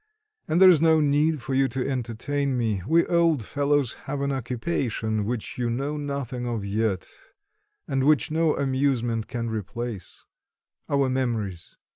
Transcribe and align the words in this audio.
And 0.47 0.59
there's 0.59 0.81
no 0.81 0.99
need 0.99 1.43
for 1.43 1.53
you 1.53 1.67
to 1.67 1.87
entertain 1.87 2.57
me; 2.57 2.81
we 2.87 3.05
old 3.05 3.45
fellows 3.45 3.93
have 4.09 4.19
an 4.21 4.31
occupation 4.31 5.25
which 5.25 5.59
you 5.59 5.69
know 5.69 5.95
nothing 5.95 6.47
of 6.47 6.65
yet, 6.65 7.07
and 7.87 8.03
which 8.05 8.31
no 8.31 8.57
amusement 8.57 9.27
can 9.27 9.47
replace 9.51 10.25
our 10.89 11.07
memories." 11.07 11.75